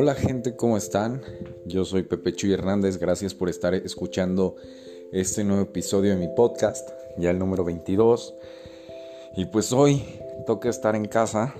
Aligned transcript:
Hola 0.00 0.14
gente, 0.14 0.54
¿cómo 0.54 0.76
están? 0.76 1.22
Yo 1.66 1.84
soy 1.84 2.04
Pepe 2.04 2.32
Chuy 2.32 2.52
Hernández, 2.52 2.98
gracias 2.98 3.34
por 3.34 3.48
estar 3.48 3.74
escuchando 3.74 4.54
este 5.10 5.42
nuevo 5.42 5.62
episodio 5.62 6.12
de 6.12 6.16
mi 6.16 6.32
podcast, 6.36 6.88
ya 7.16 7.30
el 7.30 7.38
número 7.40 7.64
22. 7.64 8.32
Y 9.36 9.46
pues 9.46 9.72
hoy 9.72 10.04
toca 10.46 10.68
estar 10.68 10.94
en 10.94 11.06
casa 11.06 11.52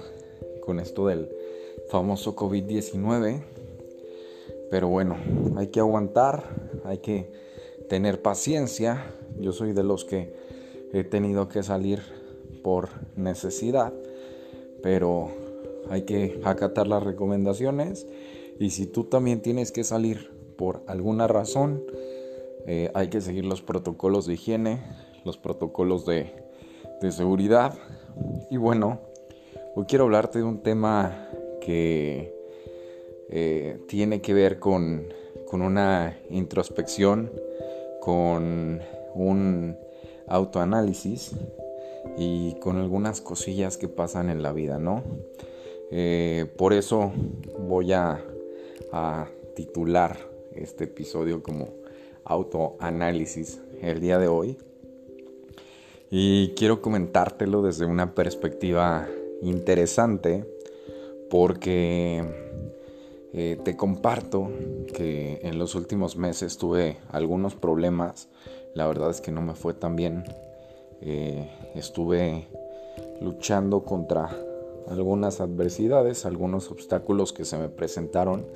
con 0.60 0.78
esto 0.78 1.08
del 1.08 1.28
famoso 1.88 2.36
COVID-19. 2.36 3.42
Pero 4.70 4.86
bueno, 4.86 5.16
hay 5.56 5.66
que 5.66 5.80
aguantar, 5.80 6.44
hay 6.84 6.98
que 6.98 7.32
tener 7.88 8.22
paciencia. 8.22 9.16
Yo 9.40 9.50
soy 9.50 9.72
de 9.72 9.82
los 9.82 10.04
que 10.04 10.32
he 10.92 11.02
tenido 11.02 11.48
que 11.48 11.64
salir 11.64 12.02
por 12.62 12.88
necesidad, 13.16 13.92
pero 14.80 15.47
hay 15.90 16.02
que 16.02 16.40
acatar 16.44 16.86
las 16.86 17.02
recomendaciones 17.02 18.06
y 18.58 18.70
si 18.70 18.86
tú 18.86 19.04
también 19.04 19.40
tienes 19.40 19.72
que 19.72 19.84
salir 19.84 20.30
por 20.56 20.82
alguna 20.86 21.28
razón, 21.28 21.84
eh, 22.66 22.90
hay 22.94 23.08
que 23.08 23.20
seguir 23.20 23.44
los 23.44 23.62
protocolos 23.62 24.26
de 24.26 24.34
higiene, 24.34 24.82
los 25.24 25.38
protocolos 25.38 26.04
de, 26.04 26.32
seguridad. 27.10 27.74
Y 28.50 28.56
bueno, 28.56 29.00
hoy 29.76 29.84
quiero 29.86 30.04
hablarte 30.04 30.38
de 30.38 30.44
un 30.44 30.62
tema 30.62 31.28
que 31.60 32.34
eh, 33.30 33.80
tiene 33.86 34.20
que 34.20 34.34
ver 34.34 34.58
con, 34.58 35.06
con 35.46 35.62
una 35.62 36.18
introspección, 36.28 37.30
con 38.00 38.80
un 39.14 39.76
autoanálisis 40.26 41.36
y 42.16 42.58
con 42.60 42.76
algunas 42.76 43.20
cosillas 43.20 43.76
que 43.76 43.88
pasan 43.88 44.28
en 44.28 44.42
la 44.42 44.52
vida, 44.52 44.78
¿no? 44.78 45.04
Eh, 45.90 46.46
por 46.56 46.72
eso 46.72 47.12
voy 47.58 47.92
a, 47.92 48.24
titular 49.54 50.16
este 50.54 50.84
episodio 50.84 51.42
como 51.42 51.74
autoanálisis 52.24 53.60
el 53.82 54.00
día 54.00 54.18
de 54.18 54.28
hoy. 54.28 54.56
Y 56.10 56.54
quiero 56.54 56.80
comentártelo 56.80 57.60
desde 57.60 57.84
una 57.84 58.14
perspectiva 58.14 59.08
interesante 59.42 60.44
porque 61.28 62.22
eh, 63.34 63.58
te 63.64 63.76
comparto 63.76 64.50
que 64.94 65.40
en 65.42 65.58
los 65.58 65.74
últimos 65.74 66.16
meses 66.16 66.56
tuve 66.56 66.98
algunos 67.10 67.54
problemas. 67.56 68.28
La 68.74 68.86
verdad 68.86 69.10
es 69.10 69.20
que 69.20 69.32
no 69.32 69.42
me 69.42 69.54
fue 69.54 69.74
tan 69.74 69.96
bien. 69.96 70.24
Eh, 71.00 71.50
estuve 71.74 72.46
luchando 73.20 73.84
contra 73.84 74.30
algunas 74.90 75.40
adversidades, 75.40 76.24
algunos 76.24 76.70
obstáculos 76.70 77.32
que 77.32 77.44
se 77.44 77.58
me 77.58 77.68
presentaron. 77.68 78.46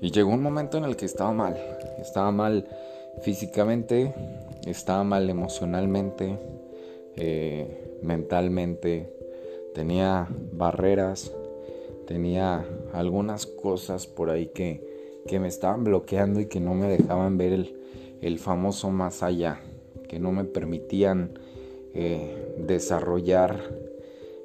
Y 0.00 0.10
llegó 0.10 0.30
un 0.30 0.42
momento 0.42 0.78
en 0.78 0.84
el 0.84 0.96
que 0.96 1.06
estaba 1.06 1.32
mal, 1.32 1.56
estaba 1.98 2.30
mal 2.30 2.66
físicamente, 3.22 4.14
estaba 4.66 5.04
mal 5.04 5.28
emocionalmente, 5.28 6.38
eh, 7.16 7.98
mentalmente, 8.02 9.12
tenía 9.74 10.28
barreras, 10.52 11.32
tenía 12.06 12.64
algunas 12.92 13.46
cosas 13.46 14.06
por 14.06 14.30
ahí 14.30 14.46
que, 14.46 15.22
que, 15.26 15.40
me 15.40 15.48
estaban 15.48 15.84
bloqueando 15.84 16.40
y 16.40 16.46
que 16.46 16.60
no 16.60 16.74
me 16.74 16.88
dejaban 16.88 17.36
ver 17.36 17.52
el, 17.52 17.80
el 18.22 18.38
famoso 18.38 18.90
más 18.90 19.22
allá, 19.22 19.60
que 20.08 20.20
no 20.20 20.30
me 20.30 20.44
permitían 20.44 21.38
eh, 21.94 22.54
desarrollar 22.66 23.87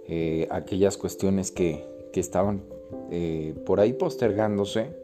eh, 0.08 0.48
aquellas 0.52 0.98
cuestiones 0.98 1.52
que, 1.52 1.92
estaban 2.14 2.62
eh, 3.10 3.56
por 3.66 3.80
ahí 3.80 3.94
postergándose 3.94 4.96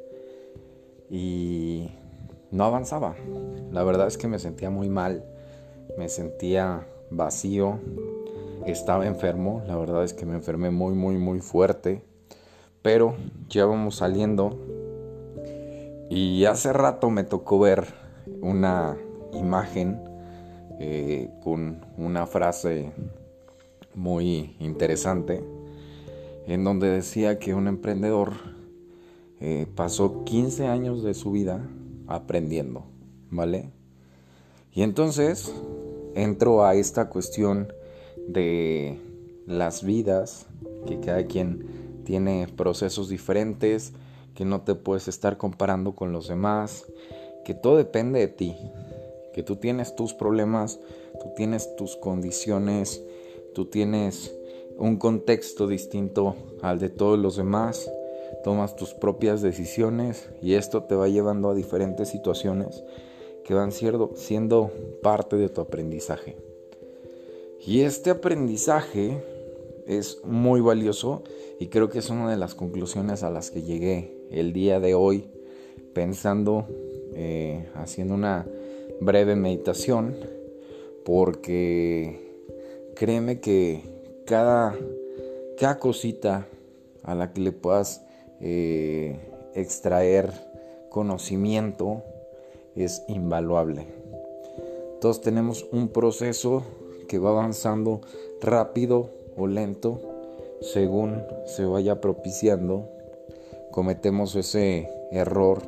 y 1.10 1.90
no 2.52 2.66
avanzaba. 2.66 3.16
La 3.72 3.84
verdad 3.84 4.06
es 4.06 4.18
que 4.18 4.28
me 4.28 4.38
sentía 4.38 4.70
muy 4.70 4.90
mal, 4.90 5.24
me 5.98 6.08
sentía 6.08 6.88
vacío, 7.10 7.80
estaba 8.68 9.08
enfermo, 9.08 9.64
la 9.66 9.76
verdad 9.76 10.04
es 10.04 10.14
que 10.14 10.26
me 10.26 10.36
enfermé 10.36 10.70
muy, 10.70 10.94
muy, 10.94 11.18
muy 11.18 11.40
fuerte, 11.40 12.04
pero 12.84 13.16
ya 13.48 13.66
vamos 13.66 13.96
saliendo 13.96 14.56
y 16.10 16.46
hace 16.46 16.74
rato 16.74 17.10
me 17.10 17.24
tocó 17.24 17.60
ver 17.60 17.86
una 18.42 18.98
imagen 19.34 20.02
eh, 20.80 21.30
con 21.44 21.86
una 21.98 22.26
frase 22.26 22.92
muy 24.00 24.56
interesante, 24.60 25.44
en 26.48 26.64
donde 26.64 26.88
decía 26.88 27.38
que 27.38 27.54
un 27.54 27.68
emprendedor 27.68 28.32
eh, 29.42 29.68
pasó 29.76 30.24
15 30.24 30.68
años 30.68 31.04
de 31.04 31.14
su 31.14 31.32
vida 31.32 31.70
aprendiendo, 32.08 32.86
¿vale? 33.30 33.72
Y 34.72 34.84
entonces 34.84 35.54
entro 36.16 36.64
a 36.64 36.76
esta 36.76 37.10
cuestión 37.10 37.74
de 38.26 38.98
las 39.46 39.84
vidas, 39.84 40.48
que 40.88 41.02
cada 41.02 41.26
quien 41.26 42.02
tiene 42.06 42.48
procesos 42.56 43.10
diferentes, 43.10 43.92
que 44.34 44.46
no 44.46 44.62
te 44.62 44.76
puedes 44.76 45.10
estar 45.10 45.38
comparando 45.38 45.94
con 45.94 46.14
los 46.14 46.30
demás, 46.30 46.86
que 47.44 47.54
todo 47.54 47.76
depende 47.76 48.20
de 48.20 48.30
ti, 48.30 48.56
que 49.34 49.44
tú 49.44 49.58
tienes 49.58 49.94
tus 49.96 50.14
problemas, 50.14 50.80
tú 51.22 51.34
tienes 51.36 51.76
tus 51.76 51.98
condiciones 51.98 53.04
tú 53.54 53.66
tienes 53.66 54.36
un 54.78 54.98
contexto 54.98 55.68
distinto 55.68 56.36
al 56.62 56.80
de 56.80 56.90
todos 56.90 57.20
los 57.20 57.36
demás, 57.36 57.92
tomas 58.44 58.76
tus 58.76 58.94
propias 58.94 59.42
decisiones 59.42 60.30
y 60.42 60.54
esto 60.54 60.84
te 60.84 60.96
va 60.96 61.10
llevando 61.10 61.50
a 61.50 61.56
diferentes 61.56 62.10
situaciones 62.10 62.84
que 63.44 63.54
van 63.54 63.72
siendo, 63.72 64.72
parte 65.02 65.36
de 65.36 65.50
tu 65.50 65.62
aprendizaje. 65.62 66.38
Y 67.66 67.82
este 67.82 68.12
aprendizaje 68.12 69.24
es 69.88 70.22
muy 70.24 70.62
valioso 70.62 71.24
y 71.60 71.68
creo 71.68 71.90
que 71.90 72.00
es 72.00 72.10
una 72.10 72.30
de 72.30 72.38
las 72.38 72.56
conclusiones 72.56 73.24
a 73.24 73.31
las 73.31 73.52
que 73.52 73.64
llegué 73.64 74.16
el 74.31 74.54
día 74.54 74.80
de 74.80 74.94
hoy 74.94 75.26
pensando, 75.94 76.68
eh, 77.16 77.68
haciendo 77.74 78.14
una 78.14 78.46
breve 79.02 79.36
meditación, 79.36 80.16
porque 81.04 82.29
créeme 83.00 83.40
que 83.40 83.82
cada, 84.26 84.76
cada 85.58 85.80
cosita 85.80 86.48
a 87.02 87.16
la 87.16 87.32
que 87.32 87.40
le 87.40 87.54
puedas 87.54 88.06
eh, 88.42 89.18
extraer 89.56 90.34
conocimiento 90.90 92.04
es 92.76 93.04
invaluable. 93.08 93.88
Todos 95.00 95.22
tenemos 95.22 95.66
un 95.72 95.88
proceso 95.88 96.64
que 97.08 97.20
va 97.20 97.30
avanzando 97.30 98.02
rápido 98.42 99.12
o 99.38 99.48
lento 99.48 100.02
según 100.60 101.24
se 101.46 101.64
vaya 101.64 102.02
propiciando. 102.02 102.90
Cometemos 103.72 104.36
ese 104.36 104.90
error 105.10 105.62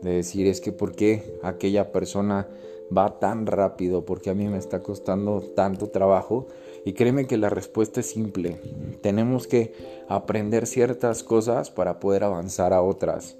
de 0.00 0.12
decir 0.12 0.46
es 0.46 0.62
que 0.62 0.72
por 0.72 0.96
qué 0.96 1.38
aquella 1.42 1.92
persona 1.92 2.48
va 2.96 3.18
tan 3.18 3.46
rápido, 3.46 4.04
porque 4.04 4.30
a 4.30 4.34
mí 4.34 4.48
me 4.48 4.58
está 4.58 4.82
costando 4.82 5.40
tanto 5.40 5.88
trabajo. 5.88 6.46
Y 6.84 6.94
créeme 6.94 7.26
que 7.26 7.36
la 7.36 7.48
respuesta 7.48 8.00
es 8.00 8.06
simple. 8.06 8.60
Tenemos 9.02 9.46
que 9.46 9.72
aprender 10.08 10.66
ciertas 10.66 11.22
cosas 11.22 11.70
para 11.70 12.00
poder 12.00 12.24
avanzar 12.24 12.72
a 12.72 12.82
otras. 12.82 13.36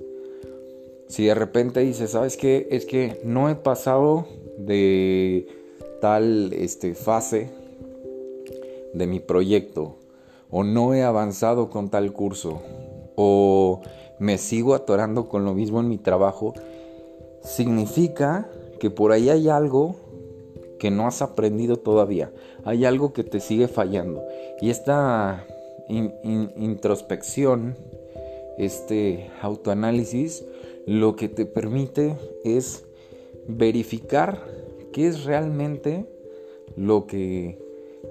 Si 1.09 1.27
de 1.27 1.35
repente 1.35 1.81
dices, 1.81 2.13
¿sabes 2.13 2.37
qué? 2.37 2.69
Es 2.71 2.87
que 2.87 3.21
no 3.25 3.51
he 3.51 3.55
pasado 3.55 4.27
de 4.57 5.47
tal 6.01 6.53
este, 6.53 6.95
fase 6.95 7.51
de 8.95 9.07
mi 9.07 9.21
proyecto, 9.21 9.97
o 10.51 10.65
no 10.65 10.95
he 10.95 11.03
avanzado 11.03 11.71
con 11.71 11.91
tal 11.91 12.13
curso, 12.13 12.63
o 13.17 13.83
me 14.19 14.39
sigo 14.39 14.75
atorando 14.75 15.29
con 15.29 15.45
lo 15.45 15.55
mismo 15.55 15.81
en 15.81 15.89
mi 15.89 15.99
trabajo, 15.99 16.55
significa 17.43 18.49
que 18.83 18.91
por 18.91 19.13
ahí 19.13 19.31
hay 19.31 19.49
algo 19.49 19.95
que 20.81 20.91
no 20.91 21.07
has 21.07 21.23
aprendido 21.23 21.77
todavía, 21.77 22.33
hay 22.65 22.85
algo 22.85 23.13
que 23.13 23.23
te 23.23 23.39
sigue 23.39 23.69
fallando. 23.69 24.25
Y 24.61 24.71
esta 24.71 25.47
introspección, 25.89 27.77
este 28.59 29.31
autoanálisis, 29.41 30.45
lo 30.85 31.15
que 31.15 31.29
te 31.29 31.47
permite 31.47 32.17
es 32.43 32.85
verificar 33.47 34.45
qué 34.93 35.07
es 35.07 35.23
realmente 35.23 36.05
lo 36.75 37.07
que 37.07 37.61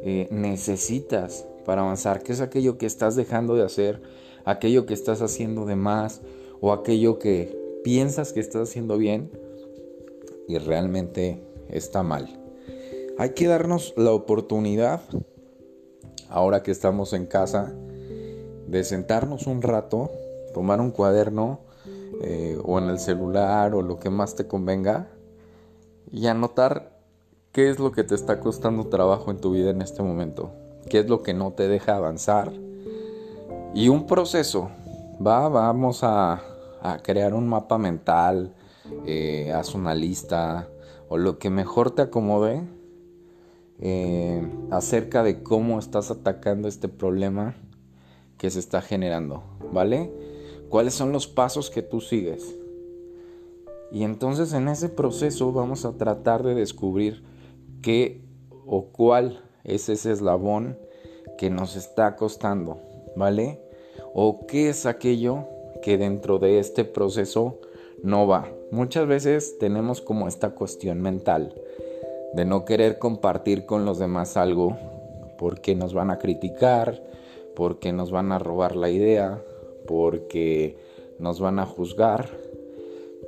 eh, 0.03 0.29
necesitas 0.31 1.45
para 1.65 1.81
avanzar, 1.81 2.23
qué 2.23 2.31
es 2.31 2.39
aquello 2.39 2.77
que 2.77 2.85
estás 2.85 3.17
dejando 3.17 3.55
de 3.55 3.63
hacer, 3.63 4.01
aquello 4.45 4.85
que 4.85 4.93
estás 4.93 5.21
haciendo 5.21 5.65
de 5.65 5.75
más 5.75 6.21
o 6.61 6.71
aquello 6.71 7.19
que 7.19 7.59
piensas 7.83 8.31
que 8.31 8.39
estás 8.39 8.69
haciendo 8.69 8.97
bien 8.97 9.50
y 10.47 10.57
realmente 10.57 11.43
está 11.69 12.03
mal. 12.03 12.39
Hay 13.17 13.31
que 13.31 13.47
darnos 13.47 13.93
la 13.97 14.11
oportunidad, 14.11 15.01
ahora 16.29 16.63
que 16.63 16.71
estamos 16.71 17.13
en 17.13 17.25
casa, 17.25 17.73
de 18.67 18.83
sentarnos 18.83 19.47
un 19.47 19.61
rato, 19.61 20.09
tomar 20.53 20.79
un 20.79 20.91
cuaderno 20.91 21.59
eh, 22.21 22.57
o 22.63 22.79
en 22.79 22.89
el 22.89 22.99
celular 22.99 23.75
o 23.75 23.81
lo 23.81 23.99
que 23.99 24.09
más 24.09 24.35
te 24.35 24.47
convenga 24.47 25.09
y 26.11 26.27
anotar 26.27 26.97
qué 27.51 27.69
es 27.69 27.79
lo 27.79 27.91
que 27.91 28.03
te 28.03 28.15
está 28.15 28.39
costando 28.39 28.87
trabajo 28.87 29.31
en 29.31 29.39
tu 29.39 29.51
vida 29.51 29.71
en 29.71 29.81
este 29.81 30.03
momento, 30.03 30.51
qué 30.89 30.99
es 30.99 31.09
lo 31.09 31.21
que 31.21 31.33
no 31.33 31.51
te 31.51 31.67
deja 31.67 31.95
avanzar 31.95 32.51
y 33.73 33.89
un 33.89 34.05
proceso. 34.05 34.69
Va, 35.25 35.47
vamos 35.49 36.01
a, 36.03 36.41
crear 37.03 37.33
un 37.33 37.47
mapa 37.47 37.77
mental, 37.77 38.53
eh, 39.05 39.51
haz 39.53 39.75
una 39.75 39.95
lista 39.95 40.69
o 41.09 41.17
lo 41.17 41.39
que 41.39 41.49
mejor 41.49 41.91
te 41.91 42.03
acomode 42.03 42.63
eh, 43.79 44.47
acerca 44.69 45.23
de 45.23 45.43
cómo 45.43 45.79
estás 45.79 46.11
atacando 46.11 46.67
este 46.67 46.87
problema 46.87 47.55
que 48.37 48.49
se 48.49 48.59
está 48.59 48.81
generando, 48.81 49.43
¿vale? 49.71 50.11
¿Cuáles 50.69 50.93
son 50.93 51.11
los 51.11 51.27
pasos 51.27 51.69
que 51.69 51.81
tú 51.81 51.99
sigues? 51.99 52.55
Y 53.91 54.03
entonces 54.03 54.53
en 54.53 54.67
ese 54.67 54.87
proceso 54.87 55.51
vamos 55.51 55.83
a 55.83 55.97
tratar 55.97 56.43
de 56.43 56.55
descubrir 56.55 57.23
qué 57.81 58.23
o 58.65 58.85
cuál 58.85 59.43
es 59.63 59.89
ese 59.89 60.11
eslabón 60.11 60.77
que 61.37 61.49
nos 61.49 61.75
está 61.75 62.15
costando, 62.15 62.79
¿vale? 63.15 63.59
O 64.13 64.45
qué 64.47 64.69
es 64.69 64.85
aquello 64.85 65.47
que 65.81 65.97
dentro 65.97 66.39
de 66.39 66.59
este 66.59 66.85
proceso 66.85 67.59
no 68.03 68.27
va. 68.27 68.51
Muchas 68.71 69.07
veces 69.07 69.57
tenemos 69.59 70.01
como 70.01 70.27
esta 70.27 70.51
cuestión 70.51 71.01
mental 71.01 71.53
de 72.33 72.45
no 72.45 72.65
querer 72.65 72.99
compartir 72.99 73.65
con 73.65 73.85
los 73.85 73.99
demás 73.99 74.37
algo 74.37 74.77
porque 75.37 75.75
nos 75.75 75.93
van 75.93 76.11
a 76.11 76.19
criticar, 76.19 77.03
porque 77.55 77.91
nos 77.91 78.11
van 78.11 78.31
a 78.31 78.39
robar 78.39 78.75
la 78.75 78.89
idea, 78.89 79.43
porque 79.87 80.77
nos 81.19 81.39
van 81.39 81.59
a 81.59 81.65
juzgar. 81.65 82.29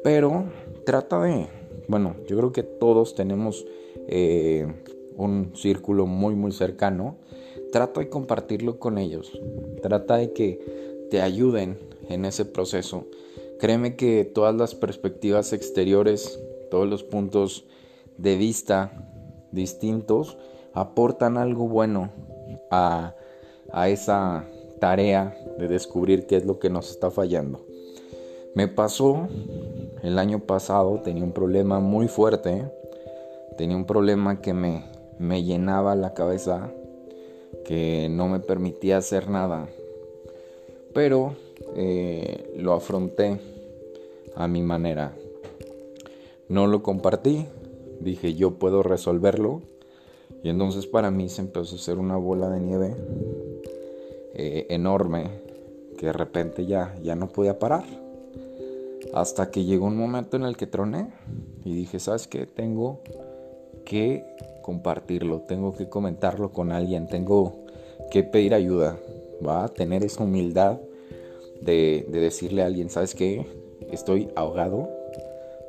Pero 0.04 0.46
trata 0.86 1.22
de, 1.22 1.48
bueno, 1.88 2.16
yo 2.28 2.38
creo 2.38 2.52
que 2.52 2.64
todos 2.64 3.16
tenemos 3.16 3.66
eh, 4.08 4.68
un 5.18 5.52
círculo 5.56 6.06
muy, 6.06 6.36
muy 6.36 6.52
cercano. 6.52 7.18
Trata 7.72 8.02
de 8.02 8.10
compartirlo 8.10 8.80
con 8.80 8.98
ellos. 8.98 9.40
Trata 9.82 10.18
de 10.18 10.34
que 10.34 11.08
te 11.10 11.22
ayuden 11.22 11.78
en 12.10 12.26
ese 12.26 12.46
proceso. 12.46 13.06
Créeme 13.60 13.96
que 13.96 14.26
todas 14.26 14.56
las 14.56 14.76
perspectivas 14.76 15.54
exteriores, 15.54 16.40
todos 16.70 16.88
los 16.88 17.04
puntos 17.04 17.66
de 18.18 18.36
vista 18.36 18.92
distintos 19.52 20.38
aportan 20.74 21.38
algo 21.38 21.68
bueno 21.68 22.12
a, 22.72 23.16
a 23.72 23.90
esa 23.90 24.46
tarea 24.80 25.38
de 25.58 25.68
descubrir 25.68 26.26
qué 26.26 26.36
es 26.38 26.46
lo 26.46 26.60
que 26.60 26.70
nos 26.70 26.90
está 26.90 27.12
fallando. 27.12 27.66
Me 28.56 28.68
pasó 28.68 29.28
el 30.04 30.20
año 30.20 30.40
pasado, 30.40 31.00
tenía 31.02 31.24
un 31.24 31.32
problema 31.32 31.80
muy 31.80 32.08
fuerte, 32.08 32.70
tenía 33.58 33.76
un 33.76 33.86
problema 33.86 34.42
que 34.42 34.54
me, 34.54 34.86
me 35.18 35.44
llenaba 35.44 35.96
la 35.96 36.14
cabeza, 36.14 36.72
que 37.66 38.10
no 38.12 38.28
me 38.28 38.40
permitía 38.40 38.98
hacer 38.98 39.30
nada, 39.30 39.70
pero 40.94 41.36
eh, 41.76 42.54
lo 42.58 42.74
afronté 42.74 43.40
a 44.36 44.48
mi 44.48 44.62
manera. 44.62 45.14
No 46.50 46.68
lo 46.68 46.84
compartí, 46.84 47.46
dije 48.00 48.34
yo 48.34 48.56
puedo 48.56 48.84
resolverlo 48.84 49.62
y 50.44 50.50
entonces 50.50 50.88
para 50.88 51.10
mí 51.10 51.30
se 51.30 51.42
empezó 51.42 51.76
a 51.76 51.80
hacer 51.80 51.98
una 51.98 52.18
bola 52.18 52.50
de 52.50 52.60
nieve 52.60 52.96
eh, 54.34 54.68
enorme 54.70 55.30
que 55.98 56.08
de 56.08 56.14
repente 56.14 56.66
ya, 56.66 56.96
ya 57.02 57.16
no 57.16 57.30
podía 57.30 57.60
parar. 57.60 57.86
Hasta 59.14 59.52
que 59.52 59.64
llegó 59.64 59.86
un 59.86 59.98
momento 59.98 60.38
en 60.38 60.44
el 60.44 60.58
que 60.58 60.66
troné 60.66 61.10
y 61.64 61.74
dije, 61.76 62.00
¿sabes 62.00 62.28
qué? 62.28 62.48
Tengo 62.48 63.02
que 63.86 64.26
compartirlo, 64.62 65.42
tengo 65.42 65.74
que 65.74 65.88
comentarlo 65.88 66.52
con 66.52 66.72
alguien, 66.72 67.08
tengo 67.08 67.64
que 68.10 68.24
pedir 68.24 68.54
ayuda, 68.54 68.98
va 69.46 69.66
a 69.66 69.68
tener 69.68 70.04
esa 70.04 70.24
humildad 70.24 70.80
de, 71.64 72.06
de 72.10 72.20
decirle 72.20 72.64
a 72.64 72.66
alguien, 72.66 72.90
¿sabes 72.90 73.16
qué? 73.16 73.46
Estoy 73.92 74.30
ahogado, 74.36 74.90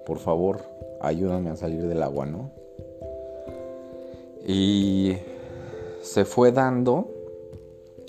por 0.07 0.19
favor, 0.19 0.63
ayúdame 1.01 1.51
a 1.51 1.57
salir 1.57 1.87
del 1.87 2.03
agua, 2.03 2.27
¿no? 2.27 2.51
Y 4.47 5.17
se 6.03 6.25
fue 6.25 6.53
dando 6.53 7.09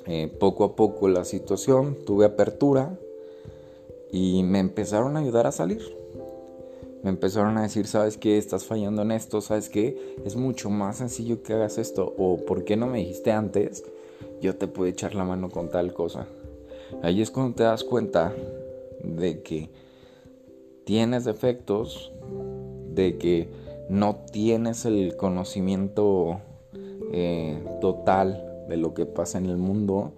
eh, 0.07 0.27
poco 0.39 0.63
a 0.65 0.75
poco 0.75 1.07
la 1.07 1.25
situación, 1.25 1.97
tuve 2.05 2.25
apertura 2.25 2.97
y 4.11 4.43
me 4.43 4.59
empezaron 4.59 5.17
a 5.17 5.21
ayudar 5.21 5.47
a 5.47 5.51
salir. 5.51 5.81
Me 7.01 7.09
empezaron 7.09 7.57
a 7.57 7.63
decir, 7.63 7.87
¿sabes 7.87 8.17
qué? 8.17 8.37
Estás 8.37 8.65
fallando 8.65 9.01
en 9.01 9.11
esto, 9.11 9.41
¿sabes 9.41 9.69
qué? 9.69 10.15
Es 10.25 10.35
mucho 10.35 10.69
más 10.69 10.97
sencillo 10.97 11.41
que 11.43 11.53
hagas 11.53 11.77
esto. 11.77 12.13
O 12.17 12.37
¿por 12.37 12.63
qué 12.65 12.77
no 12.77 12.87
me 12.87 12.99
dijiste 12.99 13.31
antes? 13.31 13.83
Yo 14.41 14.55
te 14.55 14.67
puedo 14.67 14.89
echar 14.89 15.15
la 15.15 15.23
mano 15.23 15.49
con 15.49 15.69
tal 15.69 15.93
cosa. 15.93 16.27
Ahí 17.01 17.21
es 17.21 17.31
cuando 17.31 17.55
te 17.55 17.63
das 17.63 17.83
cuenta 17.83 18.33
de 19.03 19.41
que 19.41 19.69
tienes 20.85 21.25
defectos, 21.25 22.11
de 22.93 23.17
que 23.17 23.49
no 23.89 24.15
tienes 24.31 24.85
el 24.85 25.15
conocimiento 25.15 26.39
eh, 27.11 27.63
total 27.81 28.65
de 28.67 28.77
lo 28.77 28.93
que 28.93 29.05
pasa 29.05 29.37
en 29.37 29.45
el 29.45 29.57
mundo, 29.57 30.13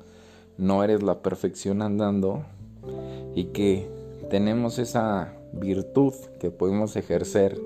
no 0.58 0.84
eres 0.84 1.04
la 1.04 1.22
perfección 1.22 1.82
andando 1.82 2.44
y 3.36 3.46
que 3.46 3.90
tenemos 4.30 4.80
esa 4.80 5.34
virtud 5.52 6.14
que 6.40 6.52
podemos 6.52 6.96
ejercer, 6.96 7.60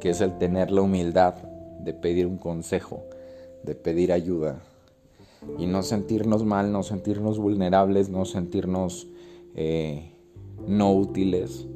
que 0.00 0.10
es 0.10 0.20
el 0.20 0.36
tener 0.38 0.70
la 0.70 0.82
humildad 0.82 1.34
de 1.80 1.94
pedir 1.94 2.26
un 2.26 2.38
consejo, 2.38 3.04
de 3.62 3.74
pedir 3.74 4.12
ayuda 4.12 4.62
y 5.58 5.66
no 5.66 5.82
sentirnos 5.82 6.44
mal, 6.44 6.72
no 6.72 6.82
sentirnos 6.82 7.38
vulnerables, 7.38 8.08
no 8.08 8.24
sentirnos 8.24 9.08
eh, 9.54 10.12
no 10.66 10.92
útiles, 10.92 11.66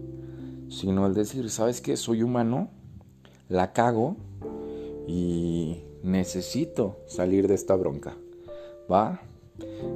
sino 0.69 1.07
el 1.07 1.15
decir, 1.15 1.51
¿sabes 1.51 1.81
qué? 1.81 1.97
Soy 1.97 2.23
humano, 2.23 2.69
la 3.49 3.73
cago 3.73 4.17
y 5.07 5.83
necesito 6.03 6.97
salir 7.07 7.49
de 7.49 7.55
esta 7.55 7.75
bronca. 7.77 8.17
¿Va? 8.91 9.21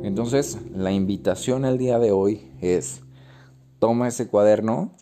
Entonces, 0.03 0.59
la 0.75 0.93
invitación 0.93 1.65
el 1.65 1.79
día 1.79 1.99
de 1.99 2.13
hoy 2.13 2.51
es, 2.61 3.03
toma 3.79 4.09
ese 4.09 4.29
cuaderno, 4.29 4.93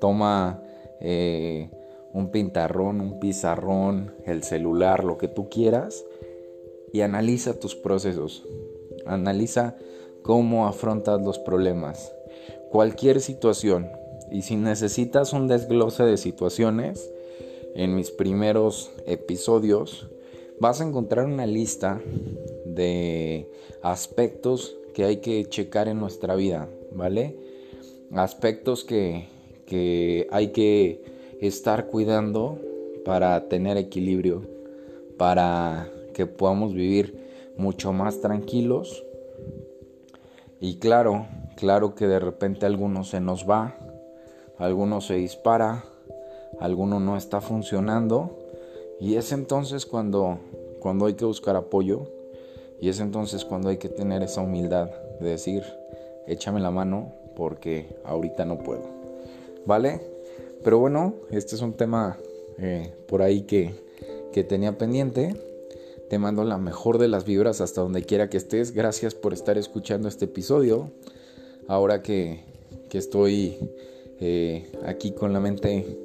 toma 0.00 0.62
eh, 1.00 1.70
un 2.12 2.30
pintarrón, 2.30 3.00
un 3.00 3.20
pizarrón, 3.20 4.14
el 4.24 4.42
celular, 4.42 5.04
lo 5.04 5.18
que 5.18 5.28
tú 5.28 5.48
quieras, 5.48 6.04
y 6.92 7.00
analiza 7.02 7.58
tus 7.58 7.74
procesos. 7.74 8.44
Analiza 9.06 9.76
cómo 10.22 10.66
afrontas 10.66 11.20
los 11.22 11.38
problemas. 11.38 12.12
Cualquier 12.70 13.20
situación. 13.20 13.88
Y 14.30 14.42
si 14.42 14.56
necesitas 14.56 15.32
un 15.32 15.48
desglose 15.48 16.04
de 16.04 16.16
situaciones, 16.16 17.10
en 17.74 17.94
mis 17.94 18.10
primeros 18.10 18.92
episodios 19.06 20.08
vas 20.60 20.80
a 20.80 20.84
encontrar 20.86 21.26
una 21.26 21.46
lista 21.46 22.00
de 22.64 23.50
aspectos 23.82 24.76
que 24.94 25.04
hay 25.04 25.16
que 25.18 25.46
checar 25.46 25.88
en 25.88 25.98
nuestra 25.98 26.34
vida, 26.34 26.68
¿vale? 26.92 27.36
Aspectos 28.12 28.84
que, 28.84 29.28
que 29.66 30.26
hay 30.30 30.48
que 30.48 31.02
estar 31.40 31.86
cuidando 31.86 32.58
para 33.04 33.48
tener 33.48 33.78
equilibrio, 33.78 34.42
para 35.16 35.90
que 36.12 36.26
podamos 36.26 36.74
vivir 36.74 37.52
mucho 37.56 37.92
más 37.92 38.20
tranquilos. 38.20 39.04
Y 40.60 40.78
claro, 40.78 41.26
claro 41.56 41.94
que 41.94 42.06
de 42.06 42.20
repente 42.20 42.66
alguno 42.66 43.04
se 43.04 43.20
nos 43.20 43.48
va, 43.48 43.76
alguno 44.58 45.00
se 45.00 45.14
dispara, 45.14 45.84
alguno 46.58 47.00
no 47.00 47.16
está 47.16 47.40
funcionando 47.40 48.38
y 49.00 49.16
es 49.16 49.32
entonces 49.32 49.86
cuando, 49.86 50.38
cuando 50.80 51.06
hay 51.06 51.14
que 51.14 51.24
buscar 51.24 51.56
apoyo 51.56 52.02
y 52.80 52.88
es 52.88 53.00
entonces 53.00 53.44
cuando 53.44 53.70
hay 53.70 53.78
que 53.78 53.88
tener 53.88 54.22
esa 54.22 54.42
humildad 54.42 54.90
de 55.20 55.30
decir, 55.30 55.64
échame 56.26 56.60
la 56.60 56.70
mano 56.70 57.12
porque 57.36 57.96
ahorita 58.04 58.44
no 58.44 58.58
puedo. 58.58 58.82
¿Vale? 59.64 60.00
Pero 60.62 60.78
bueno, 60.78 61.14
este 61.30 61.54
es 61.54 61.62
un 61.62 61.72
tema 61.72 62.18
eh, 62.58 62.92
por 63.06 63.22
ahí 63.22 63.42
que, 63.42 63.74
que 64.32 64.44
tenía 64.44 64.76
pendiente. 64.76 65.34
Te 66.10 66.18
mando 66.18 66.42
la 66.42 66.58
mejor 66.58 66.98
de 66.98 67.06
las 67.06 67.24
vibras 67.24 67.60
hasta 67.60 67.82
donde 67.82 68.02
quiera 68.02 68.28
que 68.28 68.36
estés. 68.36 68.72
Gracias 68.72 69.14
por 69.14 69.32
estar 69.32 69.56
escuchando 69.56 70.08
este 70.08 70.24
episodio. 70.24 70.90
Ahora 71.68 72.02
que, 72.02 72.42
que 72.88 72.98
estoy 72.98 73.56
eh, 74.18 74.72
aquí 74.84 75.12
con 75.12 75.32
la 75.32 75.38
mente 75.38 76.02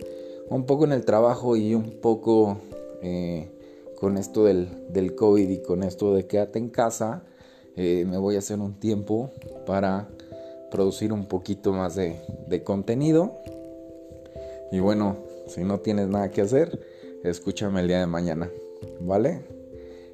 un 0.51 0.67
poco 0.67 0.85
en 0.85 0.91
el 0.91 1.05
trabajo 1.05 1.55
y 1.55 1.73
un 1.73 1.99
poco 2.01 2.59
eh, 3.01 3.49
con 3.99 4.19
esto 4.19 4.43
del, 4.43 4.69
del, 4.89 5.15
COVID 5.15 5.49
y 5.49 5.63
con 5.63 5.81
esto 5.81 6.13
de 6.13 6.27
quédate 6.27 6.59
en 6.59 6.69
casa, 6.69 7.23
eh, 7.75 8.05
me 8.07 8.19
voy 8.19 8.35
a 8.35 8.39
hacer 8.39 8.59
un 8.59 8.79
tiempo 8.79 9.31
para 9.65 10.07
producir 10.69 11.13
un 11.13 11.25
poquito 11.25 11.73
más 11.73 11.95
de, 11.95 12.21
de 12.47 12.63
contenido. 12.63 13.33
Y 14.71 14.79
bueno, 14.81 15.17
si 15.47 15.63
no 15.63 15.79
tienes 15.79 16.09
nada 16.09 16.29
que 16.29 16.41
hacer, 16.41 16.79
escúchame 17.23 17.81
el 17.81 17.87
día 17.87 18.01
de 18.01 18.05
mañana, 18.05 18.51
¿vale? 19.01 19.54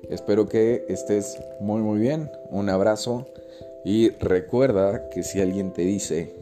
Espero 0.10 0.48
que 0.48 0.86
estés 0.90 1.40
muy 1.60 1.82
muy 1.82 2.00
bien. 2.00 2.30
Un 2.50 2.70
abrazo 2.70 3.28
y 3.86 4.10
recuerda 4.10 5.10
que 5.10 5.24
si 5.24 5.42
alguien 5.42 5.74
te 5.74 5.84
dice 5.84 6.34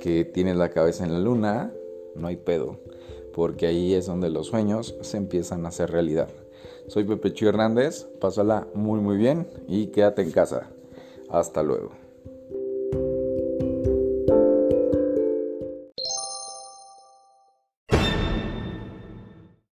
que 0.00 0.24
tienes 0.24 0.56
la 0.56 0.70
cabeza 0.70 1.04
en 1.04 1.12
la 1.12 1.18
luna, 1.18 1.72
no 2.14 2.28
hay 2.28 2.36
pedo, 2.36 2.78
porque 3.34 3.66
ahí 3.66 3.94
es 3.94 4.06
donde 4.06 4.30
los 4.30 4.46
sueños 4.48 4.96
se 5.00 5.16
empiezan 5.16 5.64
a 5.64 5.68
hacer 5.68 5.90
realidad. 5.90 6.28
Soy 6.88 7.04
Pepe 7.04 7.32
Chu 7.32 7.48
Hernández, 7.48 8.06
pásala 8.20 8.66
muy 8.74 9.00
muy 9.00 9.16
bien 9.16 9.48
y 9.66 9.88
quédate 9.88 10.22
en 10.22 10.30
casa. 10.30 10.70
Hasta 11.28 11.62
luego. 11.62 12.05